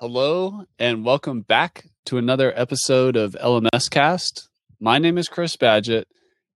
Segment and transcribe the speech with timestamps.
[0.00, 4.48] Hello, and welcome back to another episode of LMS Cast.
[4.80, 6.04] My name is Chris Badgett,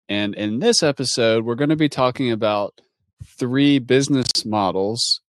[0.08, 2.80] and in this episode, we're going to be talking about
[3.38, 5.20] three business models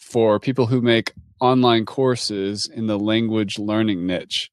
[0.00, 4.50] for people who make online courses in the language learning niche.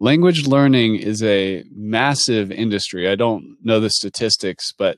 [0.00, 3.10] Language learning is a massive industry.
[3.10, 4.96] I don't know the statistics, but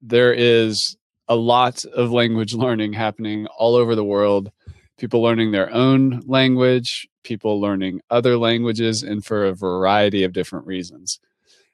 [0.00, 0.96] there is
[1.28, 4.50] a lot of language learning happening all over the world
[4.98, 10.66] people learning their own language, people learning other languages, and for a variety of different
[10.66, 11.18] reasons.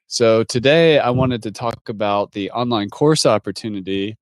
[0.07, 4.17] So, today I wanted to talk about the online course opportunity.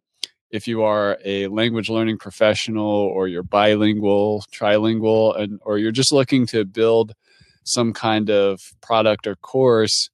[0.51, 6.13] If you are a language learning professional or you're bilingual, trilingual, and, or you're just
[6.13, 7.15] looking to build
[7.65, 10.11] some kind of product or course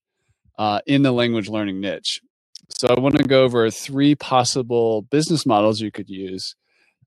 [0.58, 2.20] uh, in the language learning niche.
[2.68, 6.54] So, I want to go over three possible business models you could use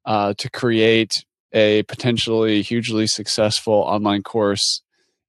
[0.06, 1.24] uh, to create
[1.54, 4.82] a potentially hugely successful online course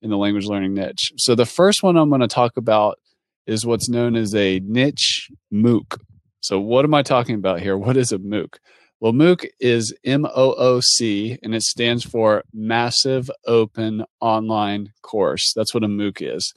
[0.03, 1.13] in the language learning niche.
[1.17, 2.99] So the first one I'm going to talk about
[3.47, 5.99] is what's known as a niche MOOC.
[6.41, 7.77] So what am I talking about here?
[7.77, 8.57] What is a MOOC?
[9.01, 15.53] Well, MOOC is M O O C and it stands for Massive Open Online Course.
[15.55, 16.53] That's what a MOOC is.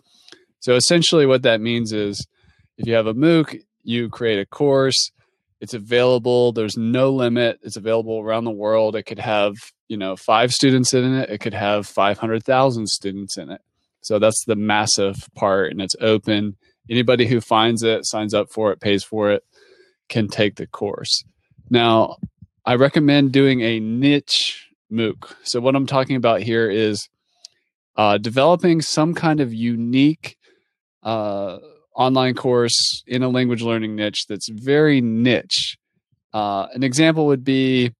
[0.60, 2.26] So essentially what that means is
[2.78, 5.12] if you have a MOOC, you create a course
[5.62, 6.52] it's available.
[6.52, 7.60] There's no limit.
[7.62, 8.96] It's available around the world.
[8.96, 9.54] It could have,
[9.88, 11.30] you know, five students in it.
[11.30, 13.62] It could have 500,000 students in it.
[14.02, 16.58] So that's the massive part and it's open.
[16.90, 19.44] Anybody who finds it, signs up for it, pays for it,
[20.10, 21.24] can take the course.
[21.70, 22.18] Now,
[22.66, 25.32] I recommend doing a niche MOOC.
[25.44, 27.08] So what I'm talking about here is
[27.96, 30.38] uh, developing some kind of unique
[31.04, 31.60] uh,
[31.96, 35.78] online course in a language learning niche that's very niche.
[36.34, 37.94] Uh, an example would be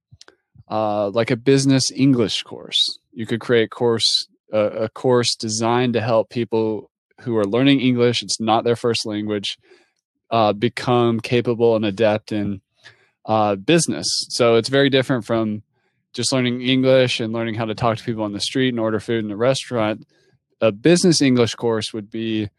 [0.70, 3.00] uh, like a business English course.
[3.12, 8.22] You could create course a course designed to help people who are learning English.
[8.22, 9.58] It's not their first language.
[10.30, 12.62] Uh, become capable and adept in
[13.26, 14.08] uh, business.
[14.30, 15.64] So it's very different from
[16.14, 19.00] just learning English and learning how to talk to people on the street and order
[19.00, 20.08] food in a restaurant.
[20.62, 22.50] A business English course would be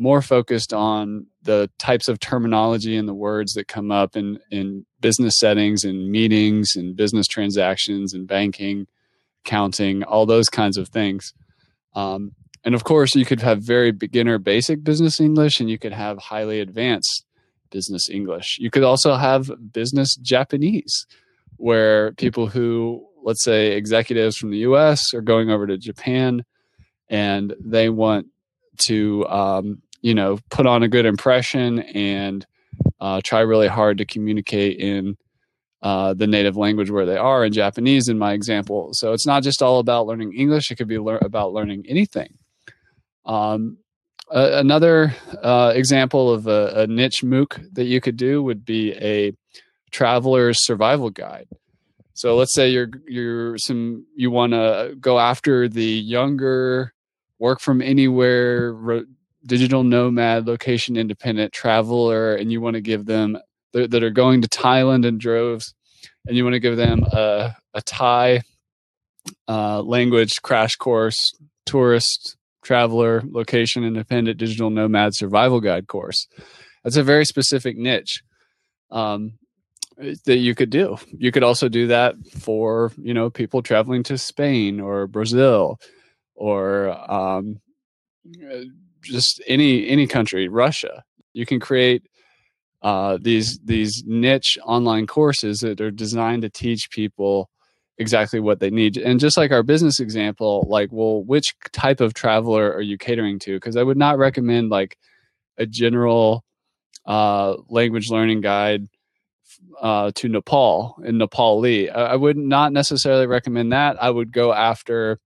[0.00, 4.86] more focused on the types of terminology and the words that come up in, in
[5.00, 8.86] business settings and meetings and business transactions and banking,
[9.44, 11.34] counting, all those kinds of things.
[11.94, 12.32] Um,
[12.64, 16.16] and of course, you could have very beginner basic business English and you could have
[16.16, 17.26] highly advanced
[17.70, 18.56] business English.
[18.58, 21.06] You could also have business Japanese,
[21.56, 26.42] where people who, let's say, executives from the US are going over to Japan
[27.10, 28.28] and they want
[28.86, 32.46] to um, you know put on a good impression and
[33.00, 35.16] uh, try really hard to communicate in
[35.82, 38.90] uh, the native language where they are in Japanese in my example.
[38.92, 42.38] So it's not just all about learning English; it could be lear- about learning anything.
[43.24, 43.78] Um,
[44.30, 49.32] another uh, example of a, a, niche MOOC that you could do would be a
[49.90, 51.48] traveler's survival guide.
[52.14, 56.92] So let's say you're you're some you want to go after the younger
[57.38, 58.74] work from anywhere
[59.44, 63.38] digital nomad, location independent traveler, and you want to give them
[63.72, 65.74] that are going to Thailand in droves,
[66.26, 68.40] and you want to give them a, a Thai
[69.48, 71.32] uh, language crash course,
[71.66, 76.26] tourist, traveler, location independent digital nomad survival guide course.
[76.84, 78.22] That's a very specific niche
[78.90, 79.38] um,
[80.24, 80.96] that you could do.
[81.12, 85.78] You could also do that for you know people traveling to Spain or Brazil
[86.34, 87.60] or um,
[89.02, 91.04] just any any country, Russia.
[91.32, 92.02] You can create
[92.82, 97.50] uh, these these niche online courses that are designed to teach people
[97.98, 98.96] exactly what they need.
[98.96, 103.38] And just like our business example, like, well, which type of traveler are you catering
[103.40, 103.56] to?
[103.56, 104.96] Because I would not recommend like
[105.58, 106.42] a general
[107.06, 108.86] uh, language learning guide
[109.80, 111.94] uh, to Nepal in Nepali.
[111.94, 114.02] I, I would not necessarily recommend that.
[114.02, 115.18] I would go after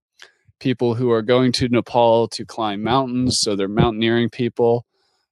[0.59, 3.37] people who are going to Nepal to climb mountains.
[3.41, 4.85] So they're mountaineering people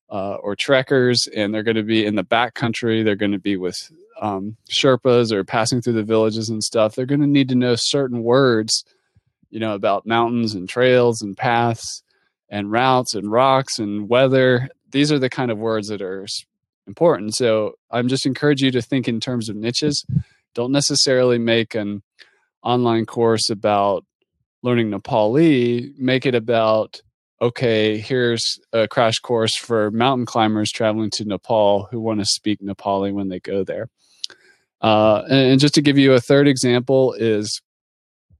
[0.10, 3.04] uh, or trekkers, and they're going to be in the backcountry.
[3.04, 3.76] They're going to be with
[4.22, 6.96] um, Sherpas or passing through the villages and stuff.
[6.96, 8.84] They're going to need to know certain words,
[9.50, 12.04] you know, about mountains and trails and paths
[12.50, 14.70] and routes and rocks and weather.
[14.92, 16.28] These are the kind of words that are
[16.86, 17.36] important.
[17.36, 20.06] So I'm just encourage you to think in terms of niches.
[20.54, 22.04] Don't necessarily make an
[22.62, 24.06] online course about
[24.64, 27.02] learning Nepali, make it about
[27.42, 32.62] okay, here's a crash course for mountain climbers traveling to Nepal who want to speak
[32.62, 33.90] Nepali when they go there.
[34.82, 37.62] Uh, and, and, just to give you a third example is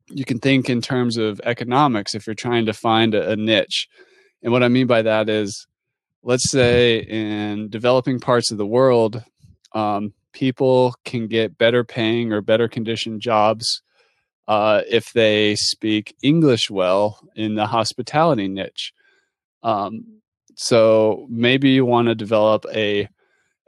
[0.08, 3.90] you can think in terms of economics if you're trying to find a, a niche.
[4.42, 5.68] And what I mean by that is,
[6.22, 9.22] let's say in developing parts of the world,
[9.74, 13.82] um, people can get better paying or better conditioned jobs
[14.48, 18.94] uh, if they speak English well in the hospitality niche.
[19.64, 20.22] Um,
[20.56, 23.08] so maybe you want to develop a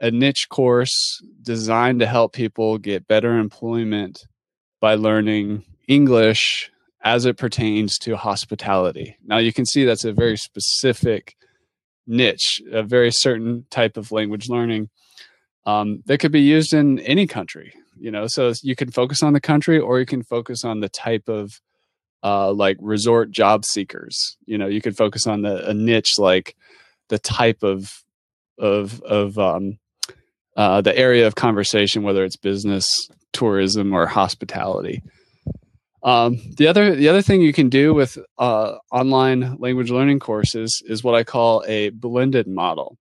[0.00, 4.26] a niche course designed to help people get better employment
[4.78, 6.70] by learning English
[7.02, 9.16] as it pertains to hospitality.
[9.24, 11.34] Now you can see that's a very specific
[12.06, 14.90] niche, a very certain type of language learning
[15.64, 17.72] um, that could be used in any country.
[17.98, 20.88] You know, so you can focus on the country or you can focus on the
[20.88, 21.60] type of
[22.22, 24.36] uh, like resort job seekers.
[24.46, 26.56] You know, you could focus on the a niche like
[27.08, 28.02] the type of
[28.58, 29.78] of of um,
[30.56, 35.02] uh, the area of conversation, whether it's business, tourism, or hospitality.
[36.02, 40.82] Um, the other the other thing you can do with uh, online language learning courses
[40.86, 42.96] is what I call a blended model.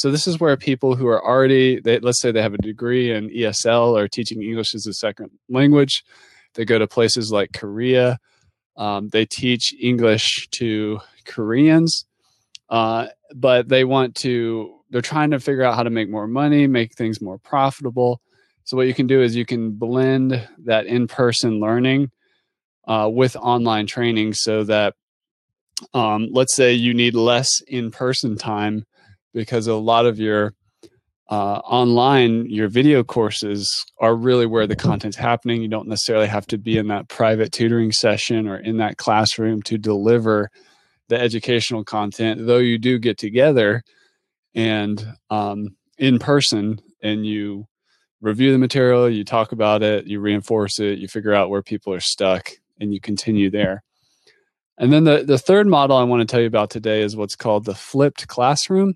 [0.00, 3.12] So this is where people who are already, they, let's say they have a degree
[3.12, 6.04] in ESL or teaching English as a second language,
[6.54, 8.18] they go to places like Korea.
[8.78, 12.06] Um, they teach English to Koreans,
[12.70, 16.66] uh, but they want to they're trying to figure out how to make more money,
[16.66, 18.22] make things more profitable.
[18.64, 22.10] So what you can do is you can blend that in-person learning
[22.88, 24.94] uh, with online training, so that
[25.92, 28.86] um, let's say you need less in-person time
[29.32, 30.54] because a lot of your
[31.28, 36.46] uh, online your video courses are really where the content's happening you don't necessarily have
[36.46, 40.50] to be in that private tutoring session or in that classroom to deliver
[41.08, 43.82] the educational content though you do get together
[44.56, 45.68] and um,
[45.98, 47.66] in person and you
[48.20, 51.92] review the material, you talk about it, you reinforce it, you figure out where people
[51.92, 53.82] are stuck, and you continue there.
[54.78, 57.36] And then the, the third model I want to tell you about today is what's
[57.36, 58.94] called the flipped classroom.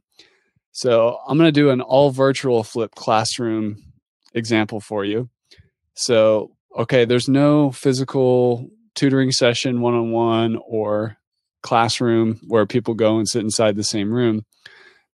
[0.74, 3.82] So I'm going to do an all virtual flipped classroom
[4.34, 5.30] example for you.
[5.94, 11.16] So, okay, there's no physical tutoring session one on one or
[11.62, 14.44] classroom where people go and sit inside the same room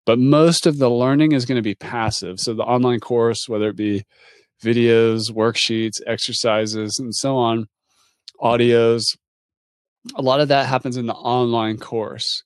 [0.07, 2.41] but most of the learning is going to be passive.
[2.41, 4.05] So the online course, whether it be
[4.61, 7.67] videos, worksheets, exercises, and so on,
[8.41, 9.17] audios,
[10.15, 12.43] a lot of that happens in the online course.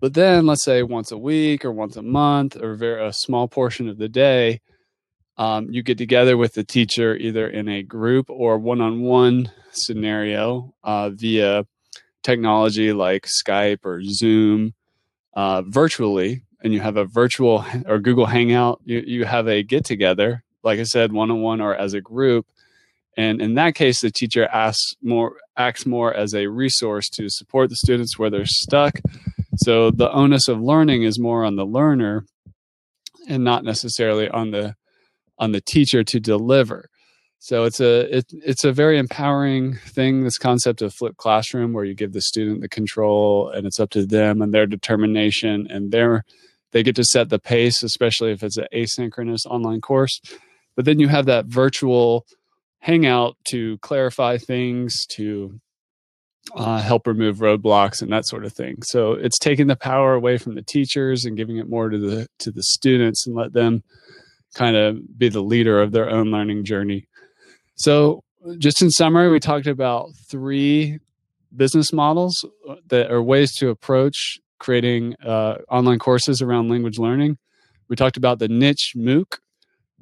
[0.00, 3.48] But then, let's say once a week or once a month or very, a small
[3.48, 4.60] portion of the day,
[5.36, 9.50] um, you get together with the teacher either in a group or one on one
[9.72, 11.66] scenario uh, via
[12.22, 14.74] technology like Skype or Zoom
[15.34, 19.84] uh, virtually and you have a virtual or Google Hangout, you, you have a get
[19.84, 22.46] together, like I said, one on one or as a group.
[23.16, 27.68] And in that case, the teacher asks more, acts more as a resource to support
[27.68, 28.98] the students where they're stuck.
[29.56, 32.24] So the onus of learning is more on the learner
[33.28, 34.74] and not necessarily on the
[35.38, 36.88] on the teacher to deliver.
[37.38, 40.24] So it's a it, it's a very empowering thing.
[40.24, 43.90] This concept of flipped classroom, where you give the student the control, and it's up
[43.90, 46.24] to them and their determination and their
[46.72, 50.20] they get to set the pace, especially if it's an asynchronous online course.
[50.74, 52.26] But then you have that virtual
[52.80, 55.60] hangout to clarify things, to
[56.54, 58.82] uh, help remove roadblocks and that sort of thing.
[58.82, 62.26] So it's taking the power away from the teachers and giving it more to the
[62.40, 63.82] to the students and let them
[64.54, 67.08] kind of be the leader of their own learning journey.
[67.76, 68.22] So
[68.58, 70.98] just in summary, we talked about three
[71.56, 72.44] business models
[72.88, 77.38] that are ways to approach creating uh, online courses around language learning.
[77.88, 79.38] We talked about the niche MOOC.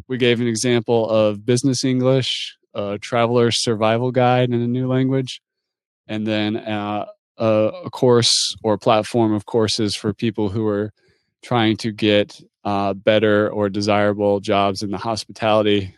[0.08, 5.40] We gave an example of business English, a traveler's survival guide in a new language,
[6.12, 7.06] and then uh,
[7.38, 7.46] a,
[7.86, 10.92] a, course or platform of courses for people who are
[11.40, 15.96] trying to get uh, better or desirable jobs in the hospitality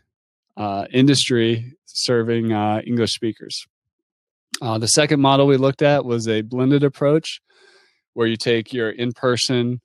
[0.56, 3.66] uh, industry serving uh, English speakers.
[4.62, 7.40] Uh, the second model we looked at was a blended approach
[8.12, 9.80] where you take your in person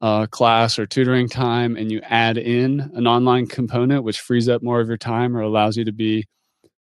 [0.00, 4.62] uh, class or tutoring time and you add in an online component, which frees up
[4.62, 6.24] more of your time or allows you to be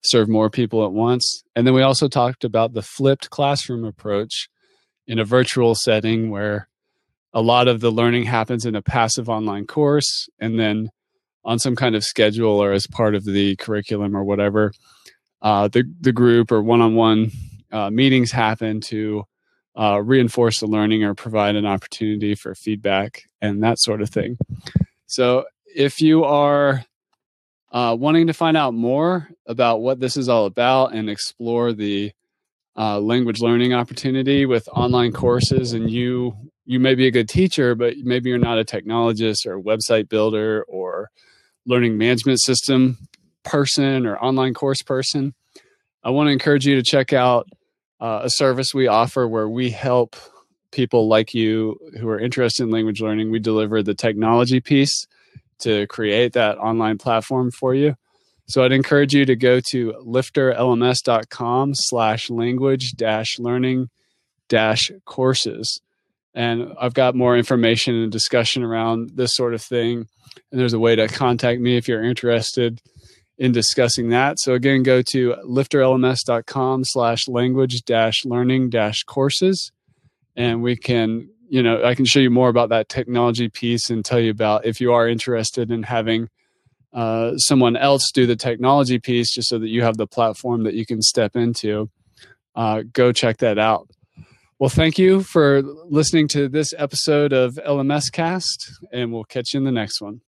[0.03, 1.43] serve more people at once.
[1.55, 4.49] And then we also talked about the flipped classroom approach
[5.07, 6.67] in a virtual setting where
[7.33, 10.89] a lot of the learning happens in a passive online course and then
[11.43, 14.71] on some kind of schedule or as part of the curriculum or whatever
[15.41, 17.31] uh, the, the group or one-on-one
[17.71, 19.23] uh, meetings happen to
[19.75, 24.37] uh, reinforce the learning or provide an opportunity for feedback and that sort of thing.
[25.07, 26.83] So, if you are
[27.71, 32.11] uh, wanting to find out more about what this is all about and explore the
[32.77, 36.35] uh, language learning opportunity with online courses, and you
[36.65, 40.07] you may be a good teacher, but maybe you're not a technologist or a website
[40.07, 41.09] builder or
[41.65, 42.97] learning management system
[43.43, 45.33] person or online course person,
[46.03, 47.47] I want to encourage you to check out
[47.99, 50.15] uh, a service we offer where we help
[50.71, 53.29] people like you who are interested in language learning.
[53.29, 55.05] We deliver the technology piece
[55.61, 57.95] to create that online platform for you.
[58.47, 63.89] So I'd encourage you to go to lifterlms.com slash language dash learning
[64.49, 65.79] dash courses.
[66.33, 70.07] And I've got more information and discussion around this sort of thing.
[70.51, 72.81] And there's a way to contact me if you're interested
[73.37, 74.39] in discussing that.
[74.39, 79.71] So again, go to lifterlms.com slash language dash learning dash courses.
[80.35, 84.05] And we can, you know, I can show you more about that technology piece and
[84.05, 86.29] tell you about if you are interested in having
[86.93, 90.75] uh, someone else do the technology piece just so that you have the platform that
[90.75, 91.89] you can step into.
[92.55, 93.89] Uh, go check that out.
[94.59, 99.57] Well, thank you for listening to this episode of LMS Cast, and we'll catch you
[99.57, 100.19] in the next one.